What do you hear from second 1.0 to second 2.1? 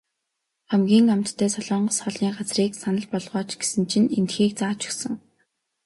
амттай солонгос